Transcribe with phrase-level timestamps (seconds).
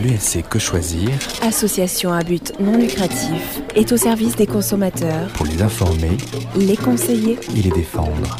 [0.00, 1.10] L'UFC Que Choisir,
[1.42, 6.16] association à but non lucratif, est au service des consommateurs pour les informer,
[6.56, 8.36] les conseiller et les défendre.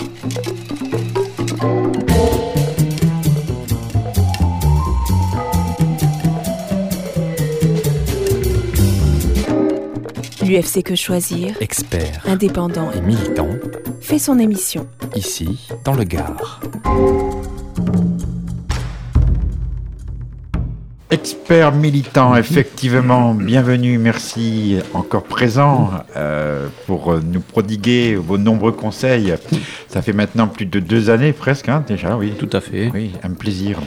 [10.43, 13.49] L'UFC Que Choisir, Expert indépendant, et militant,
[14.01, 14.87] fait son émission.
[15.15, 16.61] ici, dans le Gard.
[21.29, 29.35] Expert militant, effectivement, bienvenue, merci, encore présent euh, pour nous prodiguer vos nombreux conseils.
[29.89, 32.33] Ça fait maintenant plus de deux années presque, hein, déjà, oui.
[32.39, 32.91] Tout à fait.
[32.95, 33.79] Oui, un plaisir.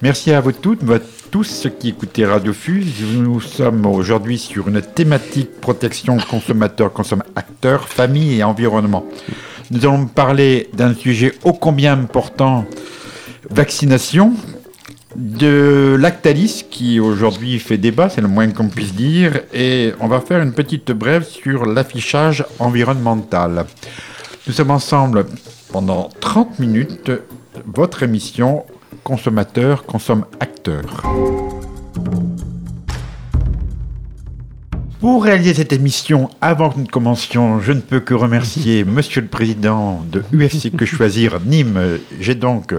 [0.00, 0.94] Merci à vous toutes, vous
[1.32, 3.02] tous ceux qui écoutez Radio Fuse.
[3.16, 9.04] Nous sommes aujourd'hui sur une thématique protection consommateur, consomme acteur, famille et environnement.
[9.72, 12.64] Nous allons parler d'un sujet ô combien important,
[13.50, 14.34] vaccination,
[15.16, 20.20] de Lactalis qui aujourd'hui fait débat, c'est le moins qu'on puisse dire, et on va
[20.20, 23.64] faire une petite brève sur l'affichage environnemental.
[24.46, 25.26] Nous sommes ensemble
[25.72, 27.10] pendant 30 minutes,
[27.66, 28.64] votre émission
[29.02, 30.82] Consommateur consomme acteur.
[35.00, 39.28] Pour réaliser cette émission, avant que nous commencions, je ne peux que remercier Monsieur le
[39.28, 41.98] Président de UFC Que Choisir Nîmes.
[42.18, 42.74] J'ai donc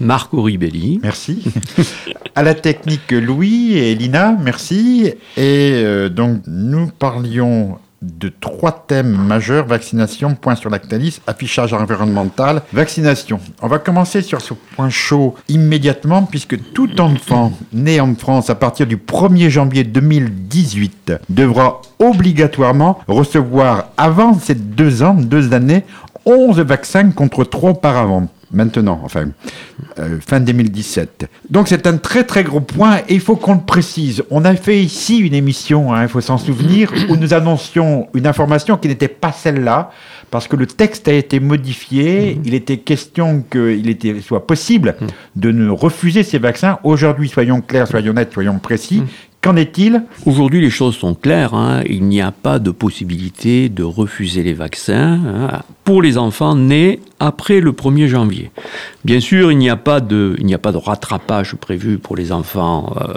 [0.00, 1.00] Marco Ribelli.
[1.02, 1.44] Merci.
[2.34, 5.12] à la technique, Louis et Lina, merci.
[5.36, 12.62] Et euh, donc, nous parlions de trois thèmes majeurs vaccination, point sur Lactalis, affichage environnemental,
[12.72, 13.40] vaccination.
[13.60, 18.54] On va commencer sur ce point chaud immédiatement, puisque tout enfant né en France à
[18.54, 25.84] partir du 1er janvier 2018 devra obligatoirement recevoir avant ces deux ans, deux années,
[26.24, 29.28] 11 vaccins contre trois auparavant maintenant, enfin,
[29.98, 31.28] euh, fin 2017.
[31.50, 34.22] Donc c'est un très très gros point et il faut qu'on le précise.
[34.30, 38.26] On a fait ici une émission, hein, il faut s'en souvenir, où nous annoncions une
[38.26, 39.90] information qui n'était pas celle-là,
[40.30, 44.94] parce que le texte a été modifié, il était question qu'il était, soit possible
[45.36, 46.78] de ne refuser ces vaccins.
[46.84, 49.02] Aujourd'hui, soyons clairs, soyons nets, soyons précis.
[49.42, 50.02] Qu'en est-il?
[50.26, 51.54] Aujourd'hui, les choses sont claires.
[51.54, 51.82] hein.
[51.86, 57.00] Il n'y a pas de possibilité de refuser les vaccins hein, pour les enfants nés
[57.20, 58.50] après le 1er janvier.
[59.04, 62.94] Bien sûr, il n'y a pas de, a pas de rattrapage prévu pour les enfants
[63.00, 63.14] euh,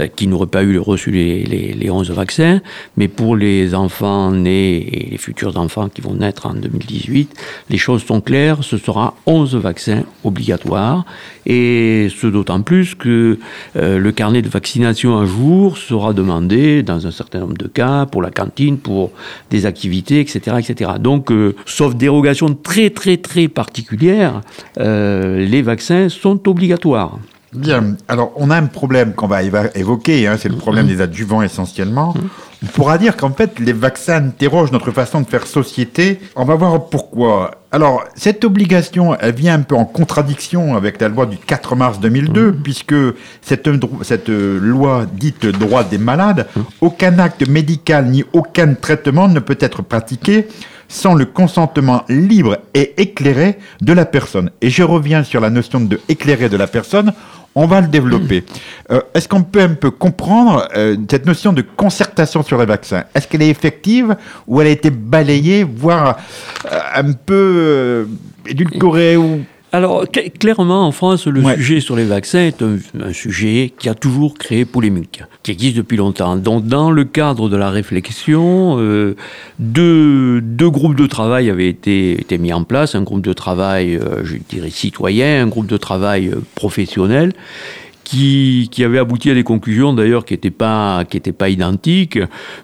[0.00, 2.60] euh, qui n'auraient pas eu reçu les, les, les 11 vaccins,
[2.96, 7.34] mais pour les enfants nés et les futurs enfants qui vont naître en 2018,
[7.70, 8.62] les choses sont claires.
[8.62, 11.04] Ce sera 11 vaccins obligatoires,
[11.46, 13.38] et ce d'autant plus que
[13.76, 18.04] euh, le carnet de vaccination un jour sera demandé dans un certain nombre de cas
[18.04, 19.10] pour la cantine, pour
[19.50, 20.92] des activités, etc., etc.
[21.00, 21.32] Donc,
[21.64, 24.40] sauf dérogation très très très particulière,
[24.80, 27.18] euh, les vaccins sont obligatoires.
[27.54, 29.42] Bien, alors on a un problème qu'on va
[29.74, 32.12] évoquer, hein, c'est le problème des adjuvants essentiellement.
[32.62, 36.20] On pourra dire qu'en fait les vaccins interrogent notre façon de faire société.
[36.36, 37.52] On va voir pourquoi.
[37.72, 42.00] Alors cette obligation, elle vient un peu en contradiction avec la loi du 4 mars
[42.00, 42.94] 2002, puisque
[43.40, 46.48] cette, dro- cette euh, loi dite droit des malades,
[46.82, 50.48] aucun acte médical ni aucun traitement ne peut être pratiqué
[50.88, 54.50] sans le consentement libre et éclairé de la personne.
[54.60, 57.12] Et je reviens sur la notion de éclairé de la personne.
[57.54, 58.44] On va le développer.
[58.90, 63.04] Euh, Est-ce qu'on peut un peu comprendre euh, cette notion de concertation sur les vaccins?
[63.14, 64.16] Est-ce qu'elle est effective
[64.46, 66.16] ou elle a été balayée, voire
[66.72, 68.08] euh, un peu
[68.46, 69.44] édulcorée ou...
[69.70, 71.54] Alors, cl- clairement, en France, le Ouais.
[71.56, 75.76] sujet sur les vaccins est un, un sujet qui a toujours créé polémique, qui existe
[75.76, 76.36] depuis longtemps.
[76.36, 79.14] Donc, dans le cadre de la réflexion, euh,
[79.58, 82.94] deux, deux groupes de travail avaient été, été mis en place.
[82.94, 87.32] Un groupe de travail, euh, je dirais, citoyen, un groupe de travail euh, professionnel.
[88.04, 92.18] Qui, qui avait abouti à des conclusions d'ailleurs qui n'étaient pas qui étaient pas identiques,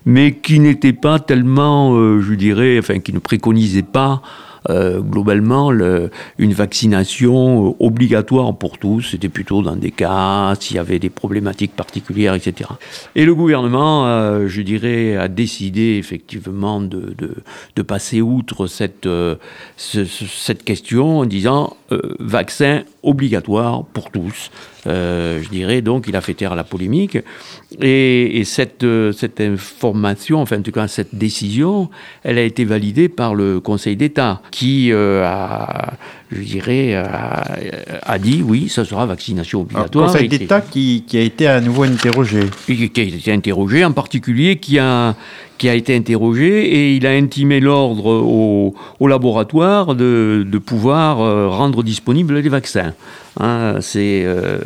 [0.06, 4.22] mais qui n'étaient pas tellement, euh, je dirais, enfin, qui ne préconisaient pas
[4.70, 9.02] euh, globalement le- une vaccination euh, obligatoire pour tous.
[9.10, 12.70] C'était plutôt dans des cas s'il y avait des problématiques particulières, etc.
[13.14, 17.34] Et le gouvernement, euh, je dirais, a décidé effectivement de, de,
[17.76, 19.36] de passer outre cette, ce-
[19.76, 21.76] ce- cette question en disant
[22.18, 24.50] vaccin obligatoire pour tous.
[24.86, 27.18] Euh, je dirais donc il a fait taire la polémique.
[27.80, 31.90] Et, et cette, euh, cette information, enfin en tout cas cette décision,
[32.22, 35.94] elle a été validée par le Conseil d'État qui euh, a,
[36.32, 37.44] je dirais, a,
[38.02, 40.06] a dit oui, ça sera vaccination obligatoire.
[40.08, 42.40] Conseil Et qui- d'État qui, qui a été à nouveau interrogé.
[42.66, 45.14] qui a été interrogé, en particulier qui a,
[45.58, 51.20] qui a été interrogé et il a intimé l'ordre au, au laboratoire de, de pouvoir
[51.20, 52.94] euh, rendre disponibles les vaccins.
[53.40, 54.58] Hein, c'est euh,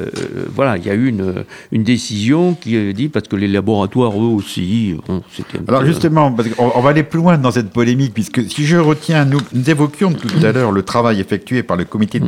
[0.54, 4.12] voilà, il y a eu une, une décision qui est dit parce que les laboratoires
[4.12, 4.94] eux aussi.
[5.08, 5.22] Bon,
[5.68, 8.76] Alors peu- justement, parce on va aller plus loin dans cette polémique, puisque si je
[8.76, 12.20] retiens, nous, nous évoquions tout à l'heure le travail effectué par le comité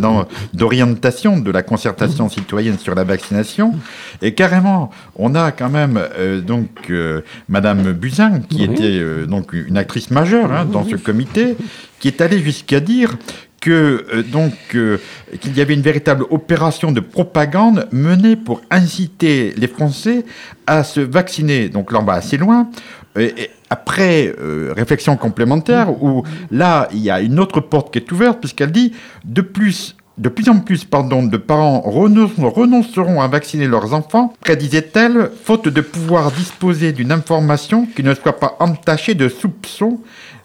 [0.52, 3.74] d'orientation de la concertation citoyenne sur la vaccination,
[4.22, 8.74] et carrément, on a quand même euh, donc euh, Madame Buzyn, qui Oui.
[8.74, 11.56] était euh, donc une actrice majeure hein, dans ce comité,
[11.98, 13.16] qui est allée jusqu'à dire
[13.60, 14.96] que euh, donc euh,
[15.40, 20.24] qu'il y avait une véritable opération de propagande menée pour inciter les Français
[20.66, 21.68] à se vacciner.
[21.68, 22.70] Donc là, on va assez loin.
[23.18, 27.98] Et, et après euh, réflexion complémentaire, où là, il y a une autre porte qui
[27.98, 28.92] est ouverte, puisqu'elle dit
[29.24, 29.96] de plus.
[30.18, 35.68] De plus en plus pardon, de parents renonce- renonceront à vacciner leurs enfants, prédisait-elle, faute
[35.68, 40.00] de pouvoir disposer d'une information qui ne soit pas entachée de soupçons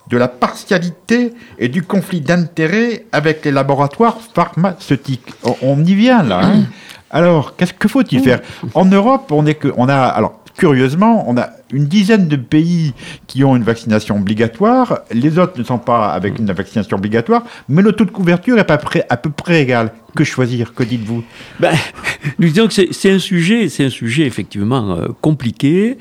[0.08, 5.28] de la partialité et du conflit d'intérêts avec les laboratoires pharmaceutiques.
[5.44, 6.42] On, on y vient là.
[6.46, 6.64] hein.
[7.10, 8.40] Alors, qu'est-ce que faut-il faire?
[8.76, 12.94] En Europe, on est que, on a, alors curieusement, on a une dizaine de pays
[13.28, 15.00] qui ont une vaccination obligatoire.
[15.12, 18.72] Les autres ne sont pas avec une vaccination obligatoire, mais le taux de couverture est
[18.72, 19.92] à peu près, à peu près égal.
[20.16, 21.24] Que choisir Que dites-vous?
[21.60, 21.76] Ben,
[22.40, 25.98] nous disons que c'est c'est un sujet, c'est un sujet effectivement euh, compliqué,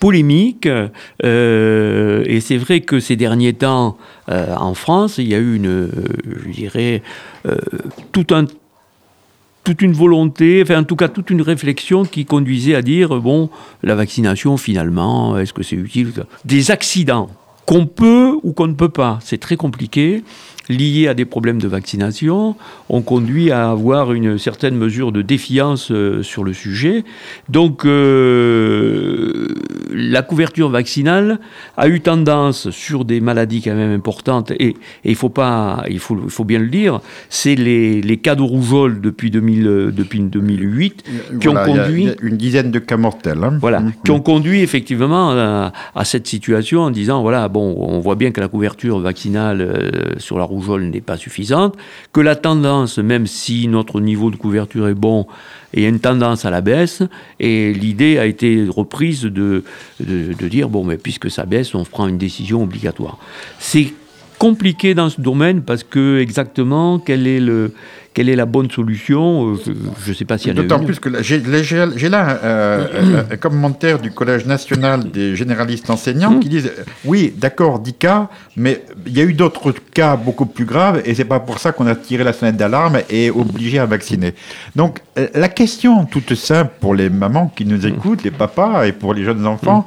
[0.00, 0.68] polémique,
[1.24, 3.96] euh, et c'est vrai que ces derniers temps,
[4.28, 5.88] euh, en France, il y a eu une, euh,
[6.44, 7.02] je dirais,
[7.46, 7.56] euh,
[8.12, 8.44] tout un
[9.64, 13.50] toute une volonté, enfin en tout cas toute une réflexion qui conduisait à dire bon,
[13.82, 16.12] la vaccination finalement, est-ce que c'est utile
[16.44, 17.30] Des accidents
[17.66, 20.22] qu'on peut ou qu'on ne peut pas, c'est très compliqué,
[20.68, 22.56] liés à des problèmes de vaccination,
[22.88, 27.04] ont conduit à avoir une certaine mesure de défiance euh, sur le sujet.
[27.48, 29.48] Donc euh,
[29.92, 31.38] la couverture vaccinale
[31.76, 35.98] a eu tendance sur des maladies quand même importantes, et, et il faut pas, il
[35.98, 39.90] faut, il faut bien le dire, c'est les, les cas de rougeole depuis, 2000, euh,
[39.92, 41.04] depuis 2008
[41.40, 43.38] qui Voilà, ont il y a- conduit il y a une dizaine de cas mortels.
[43.42, 43.58] hein.
[43.60, 43.92] voilà, Mhm.
[44.04, 48.30] qui ont conduit effectivement à, à cette situation en disant voilà, bon, on voit bien
[48.30, 51.76] que la couverture vaccinale euh, sur la rougeole n'est pas suffisante,
[52.12, 55.26] que la tendance, même si notre niveau de couverture est bon,
[55.76, 57.02] a une tendance à la baisse,
[57.40, 59.64] et l'idée a été reprise de,
[60.00, 63.18] de, de dire bon, mais puisque ça baisse, on prend une décision obligatoire.
[63.58, 63.92] C'est
[64.44, 67.72] compliqué dans ce domaine parce que exactement quel est le
[68.12, 69.74] quelle est la bonne solution euh,
[70.04, 73.22] Je ne sais pas s'il y en a D'autant plus que j'ai là euh, euh,
[73.32, 76.70] un commentaire du Collège national des généralistes enseignants qui disent
[77.06, 81.14] oui, d'accord, 10 cas, mais il y a eu d'autres cas beaucoup plus graves et
[81.14, 84.34] c'est pas pour ça qu'on a tiré la sonnette d'alarme et obligé à vacciner.
[84.76, 85.00] Donc
[85.34, 89.24] la question toute simple pour les mamans qui nous écoutent, les papas et pour les
[89.24, 89.86] jeunes enfants,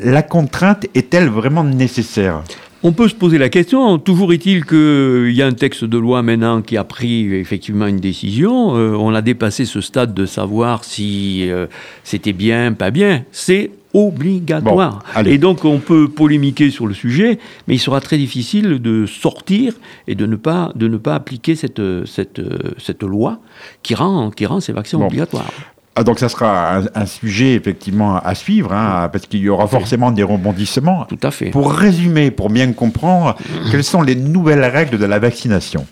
[0.00, 2.42] la contrainte est-elle vraiment nécessaire?
[2.82, 3.98] On peut se poser la question.
[3.98, 7.98] Toujours est-il qu'il y a un texte de loi maintenant qui a pris effectivement une
[8.00, 8.74] décision.
[8.74, 11.66] Euh, on a dépassé ce stade de savoir si euh,
[12.04, 13.24] c'était bien, pas bien.
[13.32, 15.02] C'est obligatoire.
[15.14, 17.38] Bon, et donc on peut polémiquer sur le sujet,
[17.68, 19.74] mais il sera très difficile de sortir
[20.08, 22.40] et de ne pas, de ne pas appliquer cette, cette,
[22.78, 23.40] cette loi
[23.82, 25.06] qui rend, qui rend ces vaccins Bon.
[25.06, 25.50] obligatoires.
[25.96, 29.66] Ah, donc ça sera un, un sujet effectivement à suivre, hein, parce qu'il y aura
[29.66, 31.04] forcément des rebondissements.
[31.06, 31.50] Tout à fait.
[31.50, 33.36] Pour résumer, pour bien comprendre,
[33.70, 35.86] quelles sont les nouvelles règles de la vaccination?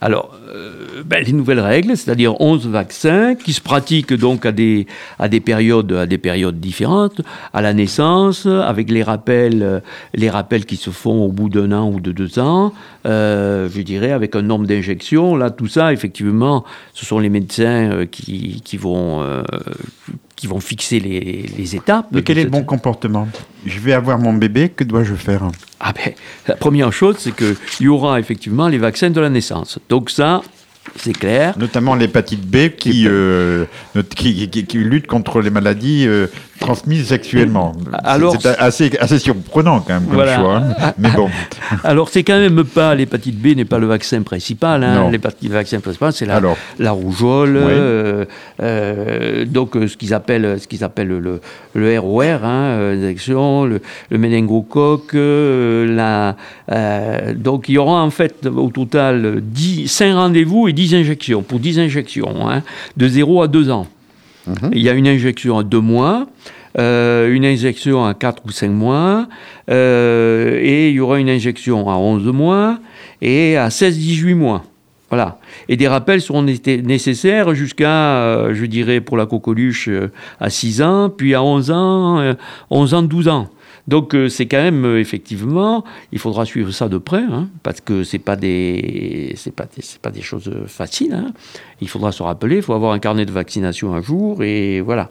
[0.00, 4.86] Alors, euh, ben, les nouvelles règles, c'est-à-dire 11 vaccins qui se pratiquent donc à des,
[5.18, 7.20] à des, périodes, à des périodes différentes,
[7.52, 9.80] à la naissance, avec les rappels, euh,
[10.14, 12.72] les rappels qui se font au bout d'un an ou de deux ans,
[13.06, 15.36] euh, je dirais, avec un nombre d'injections.
[15.36, 19.22] Là, tout ça, effectivement, ce sont les médecins euh, qui, qui vont...
[19.22, 19.42] euh,
[20.36, 22.06] qui vont fixer les, les étapes.
[22.12, 23.28] Mais quel est le bon comportement?
[23.66, 25.42] Je vais avoir mon bébé, que dois-je faire?
[25.80, 26.14] Ah ben,
[26.48, 29.78] la première chose, c'est qu'il y aura effectivement les vaccins de la naissance.
[29.90, 30.40] Donc ça,
[30.96, 31.54] c'est clair.
[31.58, 36.26] Notamment l'hépatite B qui, euh, not- qui, qui- qui lutte contre les maladies euh,
[36.58, 37.72] transmises sexuellement.
[37.78, 40.36] C'est- Alors- c'est assez, assez surprenant quand même comme Voilà.
[40.36, 40.56] choix.
[40.56, 40.92] hein.
[40.98, 41.28] Mais bon,
[41.84, 44.82] Alors, c'est quand même pas l'hépatite B n'est pas le vaccin principal.
[44.84, 45.08] hein.
[45.10, 46.56] L'hépatite le vaccin principal, c'est la, Alors.
[46.78, 47.56] la rougeole.
[47.56, 47.72] Oui.
[48.62, 51.40] euh, donc, ce qu'ils appellent, ce qu'ils appellent le,
[51.74, 55.12] le ROR, hein, le, le méningocoque.
[55.14, 56.36] la,
[57.34, 61.58] donc, il y aura en fait au total 10, 5 rendez-vous et 10 injections, pour
[61.60, 62.62] 10 injections, hein,
[62.96, 63.86] de 0 à 2 ans.
[64.72, 66.26] Il y a une injection à 2 mois.
[66.78, 69.26] euh, une injection à 4 ou 5 mois,
[69.70, 72.78] euh, et il y aura une injection à 11 mois
[73.20, 74.62] et à 16-18 mois.
[75.10, 75.40] Voilà.
[75.68, 80.48] Et des rappels seront né- nécessaires jusqu'à, euh, je dirais, pour la coqueluche, euh, à
[80.48, 82.34] 6 ans, puis à 11 ans, euh,
[82.70, 83.48] 11 ans, 12 ans.
[83.90, 85.82] Donc euh, c'est quand même euh, effectivement,
[86.12, 89.82] il faudra suivre ça de près, hein, parce que c'est pas des, c'est pas, des-
[90.00, 91.12] pas des choses faciles.
[91.12, 91.32] hein.
[91.80, 95.10] Il faudra se rappeler, il faut avoir un carnet de vaccination un jour, et voilà.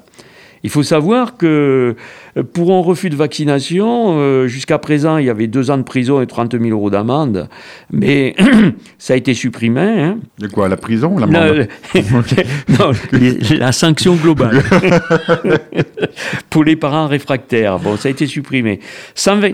[0.63, 1.95] Il faut savoir que euh,
[2.43, 6.22] pour un refus de vaccination, euh, jusqu'à présent, il y avait deux ans de prison
[6.22, 7.48] et 30 000 euros d'amende,
[7.91, 8.36] mais
[8.98, 9.81] ça a été supprimé.
[9.81, 10.17] hein.
[10.39, 11.51] De quoi La prison la La,
[12.69, 14.62] non, sanction globale
[16.50, 17.79] pour les parents réfractaires.
[17.79, 18.79] Bon, ça a été supprimé.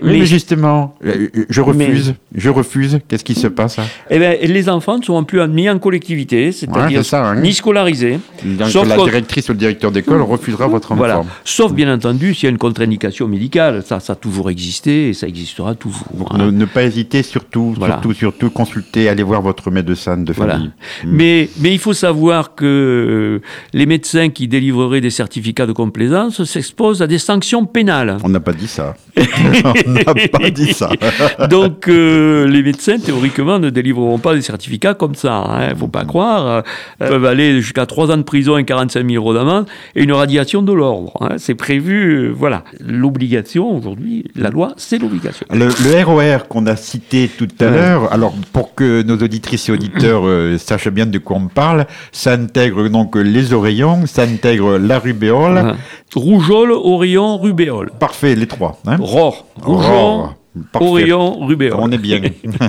[0.02, 2.14] Mais justement, euh, je refuse.
[2.34, 2.98] Je refuse.
[3.08, 3.84] Qu'est-ce qui se passe hein?
[4.10, 7.36] Eh ben, les enfants ne seront plus admis en collectivité, c'est-à-dire Ouais, hein.
[7.36, 8.18] ni scolarisés.
[8.44, 10.98] Donc, Sauf La directrice ou le directeur d'école refusera votre enfant.
[10.98, 11.22] Voilà.
[11.44, 13.82] Sauf bien entendu s'il y a une contre-indication médicale.
[13.82, 16.28] Ça, ça a toujours existé et ça existera toujours.
[16.30, 16.38] Hein.
[16.46, 17.94] ne, ne pas hésiter, surtout, Voilà.
[17.94, 20.54] surtout, surtout, consulter, aller voir votre médecin de Voilà.
[20.54, 20.70] famille.
[21.04, 21.08] Mm.
[21.10, 26.44] Mais, mais il faut savoir que euh, les médecins qui délivreraient des certificats de complaisance
[26.44, 28.18] s'exposent à des sanctions pénales.
[28.22, 28.94] On n'a pas dit ça.
[29.86, 30.90] On n'a pas dit ça.
[31.50, 35.44] Donc euh, les médecins, théoriquement, ne délivreront pas des certificats comme ça.
[35.68, 36.46] Il ne faut pas croire.
[36.46, 36.62] Euh,
[37.00, 40.12] Ils peuvent aller jusqu'à 3 ans de prison et 45 000 euros d'amende et une
[40.12, 41.12] radiation de l'ordre.
[41.20, 41.34] hein.
[41.38, 42.26] C'est prévu.
[42.26, 42.64] euh, voilà.
[42.84, 45.46] L'obligation, aujourd'hui, la loi, c'est l'obligation.
[45.52, 49.72] Le, le ROR qu'on a cité tout à l'heure, alors pour que nos auditrices et
[49.72, 54.78] auditeurs euh, sachent bien de quoi on parle, ça intègre donc les oreillons, ça intègre
[54.78, 55.58] la rubéole.
[55.58, 55.76] Hein.
[56.14, 57.90] Rougeole, Orion, Rubéole.
[57.98, 58.78] Parfait, les trois.
[58.86, 58.96] Hein
[59.64, 60.34] Aurore.
[60.72, 60.86] Parfait.
[60.88, 61.78] Orion, Rubéole.
[61.78, 62.20] On est bien.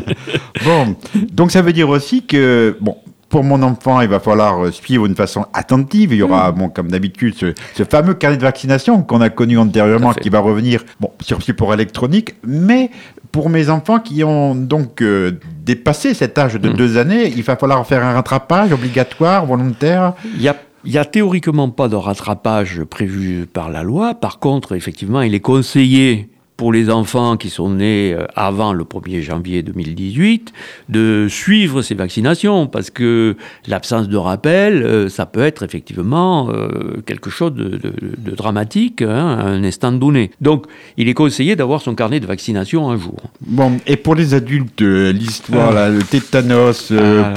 [0.65, 0.95] bon,
[1.31, 2.97] donc ça veut dire aussi que, bon,
[3.29, 6.11] pour mon enfant, il va falloir euh, suivre d'une façon attentive.
[6.13, 6.25] Il y Mm.
[6.31, 10.29] aura, bon, comme d'habitude, ce, ce fameux carnet de vaccination qu'on a connu antérieurement, qui
[10.29, 12.89] va revenir, bon, sur support électronique, mais
[13.31, 15.31] pour mes enfants qui ont donc euh,
[15.63, 16.73] dépassé cet âge de Mm.
[16.73, 20.13] deux années, il va falloir faire un rattrapage obligatoire, volontaire.
[20.35, 20.55] Il y a,
[20.87, 24.15] il y a théoriquement pas de rattrapage prévu par la loi.
[24.15, 28.83] Par contre, effectivement, il est conseillé pour les enfants qui sont nés euh, avant le
[28.83, 30.51] 1er janvier 2018
[30.89, 33.35] de suivre ces vaccinations parce que
[33.67, 39.03] l'absence de rappel, euh, ça peut être effectivement euh, quelque chose de, de- de dramatique
[39.03, 40.31] hein, à un instant donné.
[40.41, 40.65] Donc,
[40.97, 43.17] il est conseillé d'avoir son carnet de vaccination un jour.
[43.45, 47.33] Bon, et pour les adultes, euh, l'histoire, là, le tétanos, euh, Ah.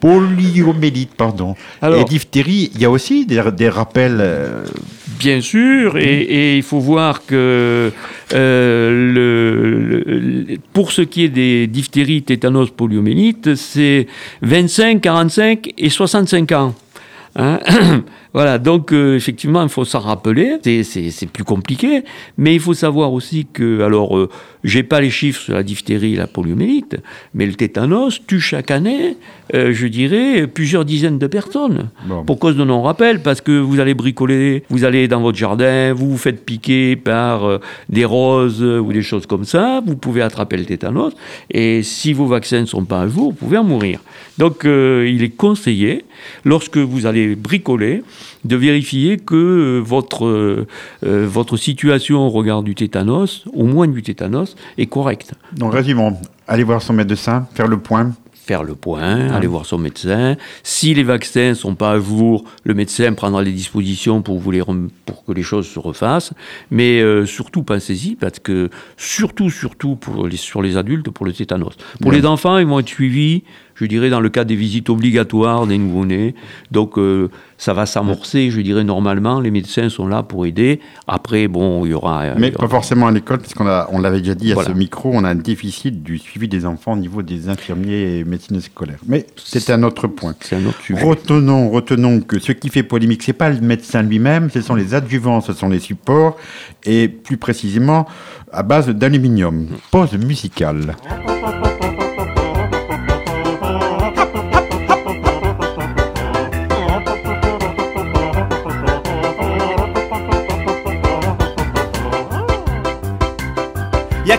[0.00, 4.18] poliomélite, pardon, Alors- et diphtérie, il y a aussi des, des rappels.
[4.20, 4.64] euh,
[5.18, 7.92] Bien sûr, et, il faut voir que
[8.32, 14.06] euh, pour ce qui est des diphtéries, tétanos, poliomyélite, c'est
[14.42, 16.74] 25, 45 et 65 ans.
[17.36, 17.58] Hein
[18.32, 20.56] voilà, donc euh, effectivement, il faut s'en rappeler.
[20.62, 22.02] C'est- plus compliqué,
[22.38, 24.28] mais il faut savoir aussi que, alors, euh,
[24.64, 26.96] j'ai pas les chiffres sur la diphtérie et la poliomyélite,
[27.34, 29.16] mais le tétanos tue chaque année,
[29.54, 32.24] euh, je dirais, plusieurs dizaines de personnes Bon.
[32.24, 36.10] pour cause de non-rappel, parce que vous allez bricoler, vous allez dans votre jardin, vous
[36.10, 37.58] vous faites piquer par euh,
[37.88, 41.12] des roses ou des choses comme ça, vous pouvez attraper le tétanos,
[41.50, 44.00] et si vos vaccins ne sont pas à jour, vous pouvez en mourir.
[44.38, 46.04] Donc il est conseillé,
[46.44, 48.02] lorsque vous allez bricoler,
[48.44, 50.66] de vérifier que euh, votre, euh,
[51.04, 55.32] euh, votre situation au regard du tétanos, au moins du tétanos, est correcte.
[55.56, 56.16] Donc, résumons.
[56.48, 58.12] Aller voir son médecin, faire le point.
[58.34, 60.34] faire le point, aller voir son médecin.
[60.64, 64.60] Si les vaccins sont pas à jour, le médecin prendra les dispositions pour, vous les
[64.60, 66.32] rem- pour que les choses se refassent.
[66.72, 71.32] Mais euh, surtout, pensez-y, parce que surtout, surtout pour les, sur les adultes, pour le
[71.32, 71.76] tétanos.
[72.00, 73.44] Pour les enfants, ils vont être suivis,
[73.80, 76.34] je dirais, dans le cadre des visites obligatoires des nouveau-nés.
[76.70, 79.40] Donc, euh, ça va s'amorcer, je dirais, normalement.
[79.40, 80.80] Les médecins sont là pour aider.
[81.06, 82.34] Après, bon, il y aura...
[82.38, 84.70] Mais y aura- pas forcément à l'école, puisqu'on a- on l'avait déjà dit à Voilà.
[84.70, 88.24] ce micro, on a un déficit du suivi des enfants au niveau des infirmiers et
[88.24, 88.98] médecine scolaire.
[89.06, 90.34] Mais c'est un autre point.
[90.40, 91.02] C'est un autre sujet.
[91.02, 94.94] Retenons, retenons que ce qui fait polémique, c'est pas le médecin lui-même, ce sont les
[94.94, 96.36] adjuvants, ce sont les supports,
[96.84, 98.06] et plus précisément
[98.52, 99.66] à base d'aluminium.
[99.90, 100.96] Pause musicale.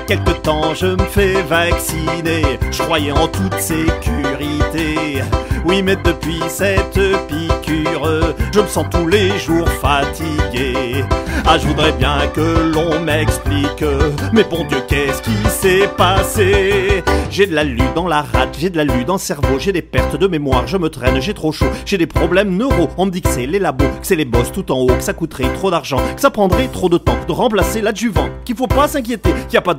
[0.05, 2.43] Quelque temps, je me fais vacciner.
[2.71, 5.21] Je croyais en toute sécurité.
[5.65, 11.05] Oui, mais depuis cette piqûre, je me sens tous les jours fatigué.
[11.45, 13.83] Ah, je voudrais bien que l'on m'explique.
[14.33, 17.03] Mais bon Dieu, qu'est-ce qui s'est passé?
[17.29, 19.71] J'ai de la lue dans la rate, j'ai de la lue dans le cerveau, j'ai
[19.71, 22.89] des pertes de mémoire, je me traîne, j'ai trop chaud, j'ai des problèmes neuro.
[22.97, 25.03] On me dit que c'est les labos, que c'est les boss tout en haut, que
[25.03, 28.67] ça coûterait trop d'argent, que ça prendrait trop de temps de remplacer l'adjuvant, qu'il faut
[28.67, 29.73] pas s'inquiéter, qu'il n'y a pas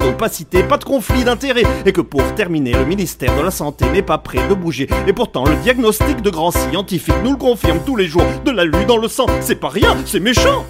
[0.69, 4.19] pas de conflit d'intérêts, et que pour terminer, le ministère de la Santé n'est pas
[4.19, 4.89] prêt de bouger.
[5.09, 8.25] Et pourtant, le diagnostic de grands scientifiques nous le confirme tous les jours.
[8.45, 10.65] De la lue dans le sang, c'est pas rien, c'est méchant.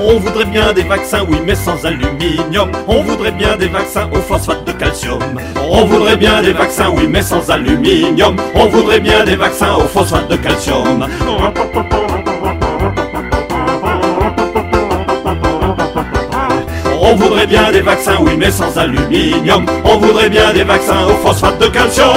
[0.00, 2.70] On voudrait bien des vaccins, oui, mais sans aluminium.
[2.88, 5.20] On voudrait bien des vaccins au phosphate de calcium.
[5.70, 8.36] On voudrait bien des vaccins, oui, mais sans aluminium.
[8.54, 11.06] On voudrait bien des vaccins au phosphate de calcium.
[17.06, 19.66] On voudrait bien des vaccins, oui, mais sans aluminium.
[19.84, 22.08] On voudrait bien des vaccins au phosphate de calcium.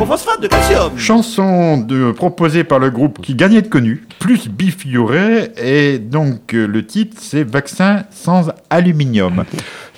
[0.00, 0.96] Au phosphate de calcium.
[0.96, 6.68] Chanson de, proposée par le groupe qui gagnait de connu, plus Bifuré, et donc euh,
[6.68, 9.44] le titre c'est Vaccin sans aluminium.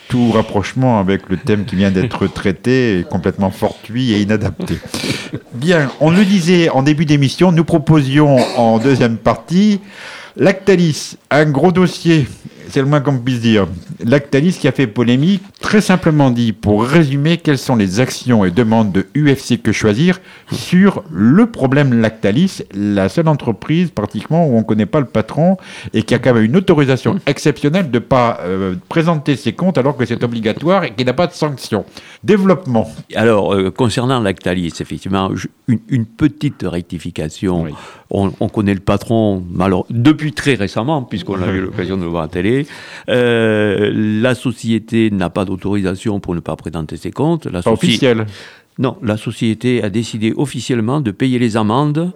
[0.08, 4.78] Tout rapprochement avec le thème qui vient d'être traité est complètement fortuit et inadapté.
[5.52, 9.80] Bien, on le disait en début d'émission, nous proposions en deuxième partie
[10.40, 12.28] Lactalis, un gros dossier
[12.70, 13.66] c'est le moins qu'on puisse dire.
[14.04, 18.50] Lactalis qui a fait polémique, très simplement dit, pour résumer, quelles sont les actions et
[18.50, 20.20] demandes de UFC que choisir
[20.52, 25.56] sur le problème Lactalis, la seule entreprise pratiquement où on ne connaît pas le patron
[25.94, 29.78] et qui a quand même une autorisation exceptionnelle de ne pas euh, présenter ses comptes
[29.78, 31.84] alors que c'est obligatoire et qui n'a pas de sanction.
[32.22, 32.90] Développement.
[33.14, 35.30] Alors, euh, concernant Lactalis, effectivement,
[35.66, 37.66] une, petite rectification.
[38.10, 42.22] On, connaît le patron alors, depuis très récemment, puisqu'on a eu l'occasion de le voir
[42.24, 42.57] à la
[43.08, 47.46] Euh, la société n'a pas d'autorisation pour ne pas présenter ses comptes.
[47.46, 48.26] La pas officielle
[48.78, 52.12] Non, la société a décidé officiellement de payer les amendes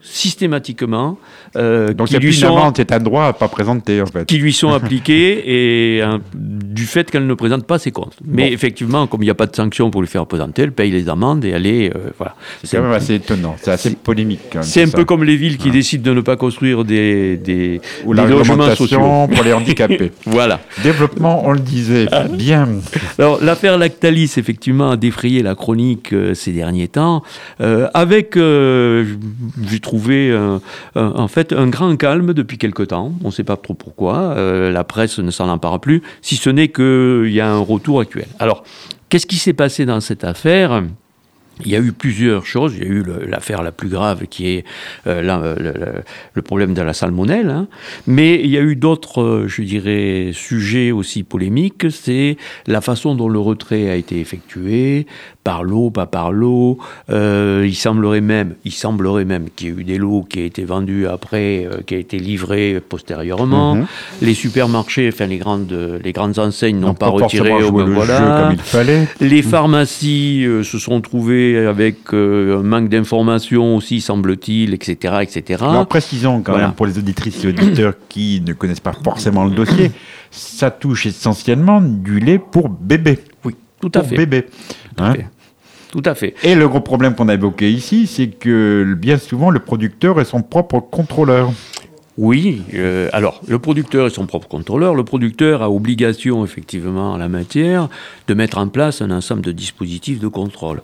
[0.00, 1.18] systématiquement.
[1.56, 4.26] Euh, Donc qui lui sont, c'est un droit à pas présenter en fait.
[4.26, 6.02] Qui lui sont appliqués et
[6.34, 8.16] du fait qu'elle ne présente pas ses comptes.
[8.24, 10.90] Mais effectivement, comme il n'y a pas de sanction pour lui faire présenter, elle paye
[10.90, 12.36] les amendes et elle est euh, voilà.
[12.62, 14.56] C'est quand même assez étonnant, c'est assez polémique.
[14.62, 18.12] C'est un peu comme les villes qui décident de ne pas construire des des, Ou
[18.12, 20.12] la logements sociaux pour les handicapés.
[20.26, 20.60] voilà.
[20.82, 22.24] Développement, on le disait ah.
[22.24, 22.68] bien.
[23.18, 27.22] Alors l'affaire Lactalis effectivement a défrayé la chronique euh, ces derniers temps
[27.94, 28.36] avec
[29.88, 30.36] trouvé
[30.94, 33.12] en fait un grand calme depuis quelque temps.
[33.24, 34.34] On ne sait pas trop pourquoi.
[34.36, 38.00] Euh, la presse ne s'en empare plus, si ce n'est qu'il y a un retour
[38.00, 38.26] actuel.
[38.38, 38.64] Alors,
[39.08, 40.82] qu'est-ce qui s'est passé dans cette affaire?
[41.64, 42.74] Il y a eu plusieurs choses.
[42.76, 44.64] Il y a eu l'affaire la plus grave qui est
[45.06, 46.02] euh,
[46.34, 47.50] le, problème de la salmonelle.
[47.50, 47.68] Hein.
[48.06, 51.90] Mais il y a eu d'autres, euh, je dirais, sujets aussi polémiques.
[51.90, 55.06] C'est la façon dont le retrait a été effectué,
[55.48, 56.76] par l'eau, pas par l'eau.
[57.08, 60.46] Euh, il semblerait même, il semblerait même qu'il y ait eu des lots qui aient
[60.46, 63.76] été vendus après, euh, qui aient été livrés postérieurement.
[63.76, 63.86] Mhm.
[64.20, 68.42] Les supermarchés, enfin les grandes, les grandes enseignes n'ont pas, retiré au voilà.
[68.42, 69.08] comme il fallait.
[69.22, 75.62] Les pharmacies euh, se sont trouvées avec un manque d'informations aussi, semble-t-il, etc., etc.
[75.62, 79.52] Alors précisons quand même pour les auditrices et auditeurs qui ne connaissent pas forcément le
[79.52, 79.90] dossier,
[80.30, 83.18] ça touche essentiellement du lait pour bébé.
[83.44, 84.16] Oui, tout à fait.
[84.16, 84.42] Bébé.
[84.96, 85.26] Tout à hein fait.
[85.90, 86.34] Tout à fait.
[86.42, 90.26] Et le gros problème qu'on a évoqué ici, c'est que bien souvent, le producteur est
[90.26, 91.50] son propre contrôleur.
[92.18, 94.94] Oui, euh, alors le producteur est son propre contrôleur.
[94.94, 97.88] Le producteur a obligation, effectivement, en la matière,
[98.26, 100.82] de mettre en place un ensemble de dispositifs de contrôle.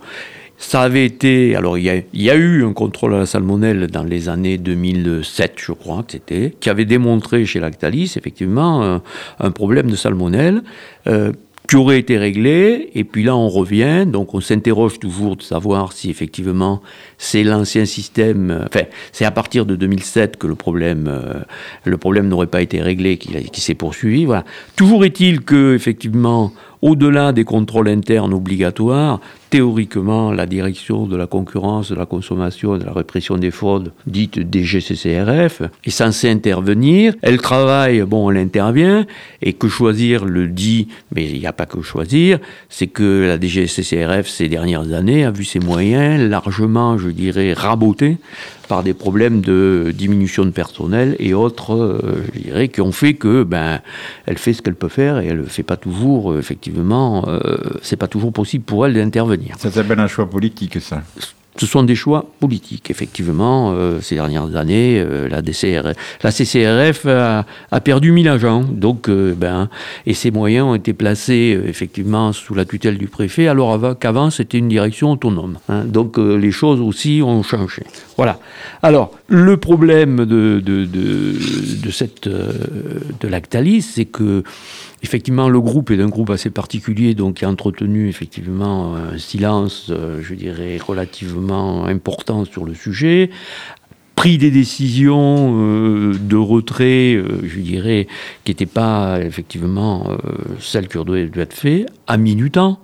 [0.56, 4.28] Ça avait été, alors il y, a, eu un contrôle à la salmonelle dans les
[4.28, 9.00] années 2007, je crois que qui avait démontré chez Lactalis effectivement
[9.40, 10.62] un, problème de salmonelle.
[11.06, 11.32] Euh,
[11.68, 15.92] qui aurait été réglé, et puis là on revient, donc on s'interroge toujours de savoir
[15.92, 16.82] si effectivement
[17.16, 22.28] c'est l'ancien système, euh, enfin c'est à partir de 2007 que le problème, euh, problème
[22.28, 24.26] n'aurait pas été réglé, qui, s'est poursuivi.
[24.76, 29.20] Toujours est-il que effectivement au-delà des contrôles internes obligatoires,
[29.54, 34.40] théoriquement, la direction de la concurrence, de la consommation de la répression des fraudes, dite
[34.52, 37.14] DGCCRF, est censée intervenir.
[37.22, 39.06] Elle travaille, bon, elle intervient,
[39.42, 43.38] et que choisir le dit, mais il n'y a pas que choisir, c'est que la
[43.40, 48.16] DGCCRF, ces dernières années, a vu ses moyens largement, je dirais, rabotés
[48.68, 53.14] par des problèmes de diminution de personnel et autres, euh, je dirais, qui ont fait
[53.14, 53.80] que ben,
[54.26, 57.56] elle fait ce qu'elle peut faire et elle ne fait pas toujours, euh, effectivement, euh,
[57.82, 59.43] c'est pas toujours possible pour elle d'intervenir.
[59.58, 61.02] Ça s'appelle un choix politique, ça
[61.56, 63.72] ce sont des choix politiques, effectivement.
[63.72, 65.42] Euh, ces dernières années, euh, la,
[66.32, 69.68] CCRF a, perdu 1000 agents, donc, euh, ben,
[70.04, 74.58] et ces moyens ont été placés effectivement sous la tutelle du préfet, alors qu'avant c'était
[74.58, 75.58] une direction autonome.
[75.68, 75.84] Hein.
[75.84, 77.82] donc les choses aussi ont changé.
[78.16, 78.38] Voilà.
[78.82, 80.62] Alors le problème de,
[83.22, 84.42] Lactalis, c'est que
[85.02, 89.92] Effectivement, le groupe est un groupe assez particulier, donc qui a entretenu effectivement un silence,
[90.22, 93.30] je dirais, relativement important sur le sujet,
[94.16, 98.06] pris des décisions euh, de retrait, euh, je dirais,
[98.44, 100.16] qui n'étaient pas effectivement
[100.60, 102.78] celles qui auraient dû être faites, à mi temps.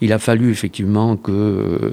[0.00, 1.92] il a fallu effectivement que euh,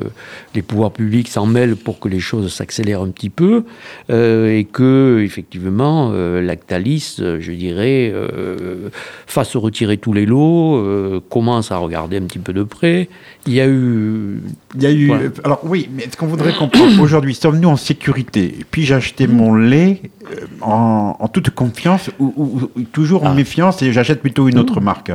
[0.55, 3.63] les pouvoirs publics s'en mêlent pour que les choses s'accélèrent un petit peu
[4.09, 8.89] euh, et que effectivement euh, Lactalis, euh, je dirais, euh,
[9.25, 13.09] fasse retirer tous les lots, euh, commence à regarder un petit peu de près.
[13.45, 14.41] Il y a eu
[14.75, 15.07] Il y a eu.
[15.07, 15.23] Voilà.
[15.43, 18.55] Alors oui, mais ce qu'on voudrait comprendre aujourd'hui, sommes-nous en sécurité?
[18.71, 20.01] Puis-je acheter mon lait
[20.31, 23.33] euh, en, en toute confiance ou, ou- ou toujours en Ah.
[23.33, 25.11] méfiance et j'achète plutôt une autre marque?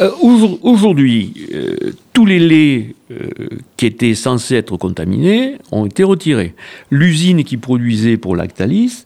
[0.00, 3.28] Euh, aujourd- Aujourd'hui, euh, tous les laits euh,
[3.76, 6.54] qui étaient censés être contaminés ont été retirés.
[6.90, 9.04] L'usine qui produisait pour Lactalis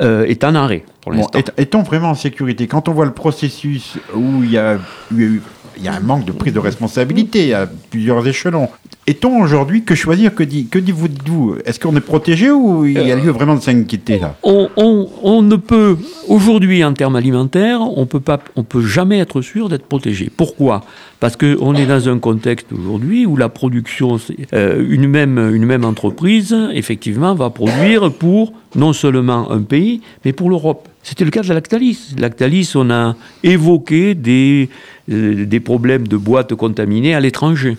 [0.00, 1.38] est en arrêt pour Bon, l'instant.
[1.40, 2.68] est- Est-on vraiment en sécurité?
[2.68, 4.78] Quand on voit le processus où il y a,
[5.12, 5.40] eu-
[5.78, 8.68] il y a un manque de prise de responsabilité à plusieurs échelons,
[9.06, 13.10] est-on aujourd'hui que choisir Que, dit, que dites-vous Est-ce qu'on est protégé ou il y
[13.12, 14.34] a lieu vraiment de s'inquiéter là?
[14.42, 15.96] on, on- on ne peut
[16.28, 20.30] aujourd'hui en termes alimentaires, on peut pas, on peut jamais être sûr d'être protégé.
[20.36, 20.84] Pourquoi?
[21.20, 24.18] Parce que on est dans un contexte aujourd'hui où la production,
[24.52, 30.32] euh, une même une même entreprise, effectivement, va produire pour non seulement un pays, mais
[30.32, 30.86] pour l'Europe.
[31.08, 32.14] C'était le cas de la Lactalis.
[32.18, 34.68] Lactalis, on a évoqué des
[35.10, 37.78] euh, des problèmes de boîtes contaminées à l'étranger.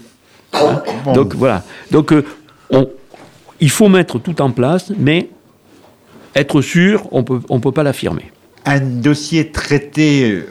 [1.06, 1.64] Bon, Donc voilà.
[1.92, 2.26] Donc euh,
[2.72, 2.90] on-
[3.60, 5.30] il faut mettre tout en place, mais
[6.34, 8.32] être sûr, on peut, on peut pas l'affirmer.
[8.66, 10.48] un dossier traité euh,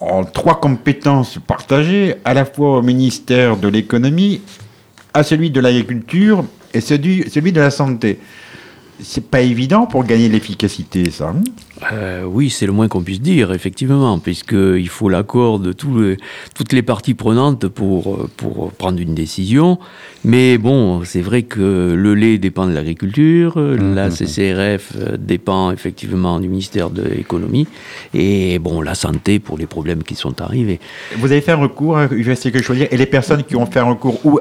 [0.00, 4.40] en trois compétences partagées, à la fois au ministère de l'économie,
[5.14, 8.18] à celui de l'agriculture et celui, celui de la santé.
[9.00, 11.28] C'est pas évident pour gagner l'efficacité, ça.
[11.28, 11.42] hein?
[11.92, 16.82] Euh, oui, c'est le moins qu'on puisse dire, effectivement, puisqu'il faut l'accord de toutes les
[16.82, 19.78] parties prenantes pour, pour prendre une décision.
[20.24, 25.70] Mais bon, c'est vrai que le lait dépend de l'agriculture, euh, la CCRF euh, dépend
[25.70, 27.68] effectivement du ministère de l'économie,
[28.14, 30.80] et bon, la santé pour les problèmes qui sont arrivés.
[31.16, 33.78] Vous avez fait un recours à UVC que choisir et les personnes qui ont fait
[33.78, 34.40] un recours, où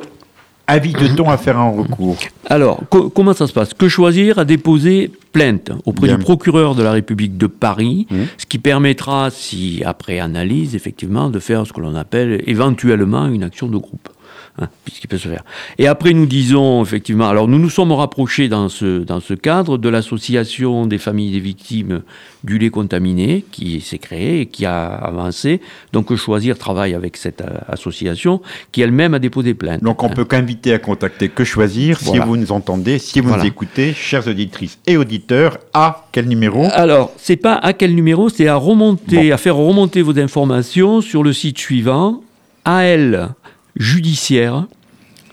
[0.68, 3.74] invite-t-on à faire un recours Alors, co- comment ça se passe?
[3.74, 6.18] Que choisir a déposé plainte auprès Bien.
[6.18, 8.26] du procureur de la République de Paris, Mhm.
[8.38, 13.44] ce qui permettra, si après analyse, effectivement, de faire ce que l'on appelle éventuellement une
[13.44, 14.10] action de groupe?
[14.60, 15.44] Hein, puisqu'il peut se faire.
[15.78, 19.78] Et après, nous disons, effectivement, alors nous nous sommes rapprochés dans ce, dans ce cadre
[19.78, 22.02] de l'association des familles des victimes
[22.44, 25.62] du lait contaminé, qui s'est créée et qui a avancé.
[25.94, 28.42] Donc, Choisir travaille avec cette euh, association,
[28.72, 29.84] qui elle-même a déposé plainte.
[29.84, 30.14] Donc on hein.
[30.14, 33.44] peut qu'inviter à contacter Que Choisir si vous nous entendez, si vous Voilà.
[33.44, 36.66] nous écoutez, chères auditrices et auditeurs, à quel numéro?
[36.74, 41.24] Alors, c'est pas à quel numéro, c'est à remonter, à faire remonter vos informations sur
[41.24, 42.22] le site suivant,
[42.66, 43.36] AL
[43.80, 44.66] judiciaire,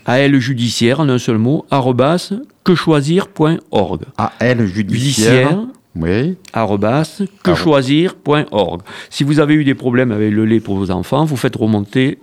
[0.06, 2.32] AL judiciaire en un seul mot, arrobas,
[2.64, 4.02] quechoisir.org.
[4.18, 5.48] AL judiciaire.
[5.48, 5.58] Judiciaire,
[5.96, 6.36] Oui.
[6.52, 7.22] arrobas.
[9.10, 12.18] Si vous avez eu des problèmes avec le lait pour vos enfants, vous faites remonter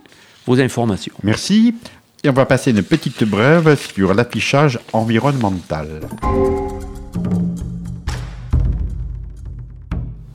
[0.46, 1.14] vos informations.
[1.24, 1.74] Merci.
[2.24, 5.88] Et on va passer une petite brève sur l'affichage environnemental.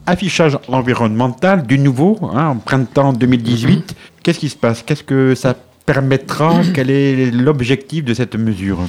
[0.06, 3.96] Affichage environnemental du nouveau, hein, en printemps 2018.
[4.22, 4.82] Qu'est-ce qui se passe?
[4.82, 8.80] Qu'est-ce que ça permettra Quel est l'objectif de cette mesure?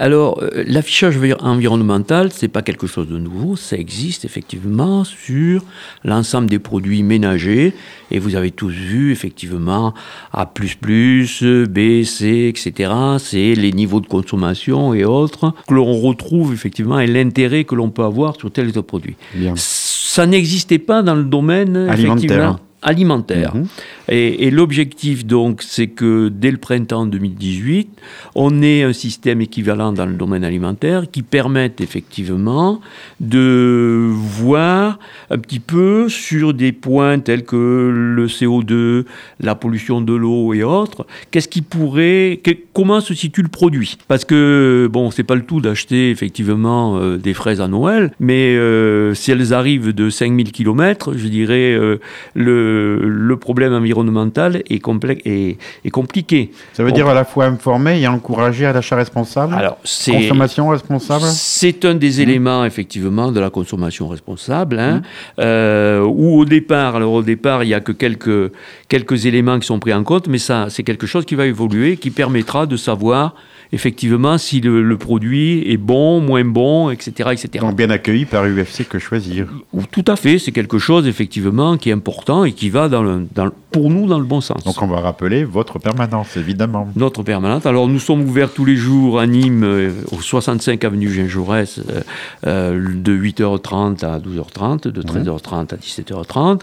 [0.00, 5.62] Alors, euh, l'affichage envi- environnemental, c'est pas quelque chose de nouveau, ça existe effectivement sur
[6.04, 7.74] l'ensemble des produits ménagers,
[8.12, 9.94] et vous avez tous vu effectivement
[10.32, 12.92] A++, B, C, etc.
[13.18, 17.90] C'est les niveaux de consommation et autres que l'on retrouve effectivement et l'intérêt que l'on
[17.90, 19.16] peut avoir sur tel ou tel produit.
[19.34, 19.54] Bien.
[19.56, 22.60] Ça n'existait pas dans le domaine Alimentaire.
[22.82, 23.54] Alimentaire.
[23.54, 23.66] Mhm.
[24.10, 27.88] Et, et l'objectif, donc, c'est que dès le printemps 2018,
[28.34, 32.80] on ait un système équivalent dans le domaine alimentaire qui permette effectivement
[33.20, 34.98] de voir
[35.30, 39.04] un petit peu sur des points tels que le CO2,
[39.40, 43.98] la pollution de l'eau et autres, qu'est-ce qui pourrait, que- comment se situe le produit?
[44.08, 48.54] Parce que, bon, c'est pas le tout d'acheter effectivement euh, des fraises à Noël, mais
[48.56, 51.98] euh, si elles arrivent de 5000 km, je dirais, euh,
[52.34, 52.67] le,
[53.02, 54.82] le problème environnemental est,
[55.24, 56.50] et, est compliqué.
[56.72, 60.12] Ça veut On- dire à la fois informer et encourager à l'achat responsable Alors, c'est.
[60.12, 65.02] Consommation responsable C'est un des éléments, effectivement, de la consommation responsable, hein,
[65.38, 68.52] euh, où au départ, alors au départ, il n'y a que quelques,
[68.88, 71.96] quelques éléments qui sont pris en compte, mais ça, c'est quelque chose qui va évoluer,
[71.96, 73.34] qui permettra de savoir
[73.70, 77.10] effectivement si le, le produit est bon, moins bon, etc.
[77.32, 77.48] etc.
[77.60, 79.46] Donc bien accueilli par UFC Que Choisir.
[79.74, 83.04] Ou- Tout à fait, c'est quelque chose effectivement qui est important et qui va dans
[83.04, 84.64] le, dans le- pour nous dans le bon sens.
[84.64, 86.88] Donc on va rappeler votre permanence, évidemment.
[86.96, 87.66] Notre permanente.
[87.66, 91.78] Alors nous sommes ouverts tous les jours à Nîmes, euh, au 65 avenue Jean Jaurès,
[91.78, 92.00] euh,
[92.46, 96.62] euh, de 8h30 à 12h30, de 13h30 à 17h30.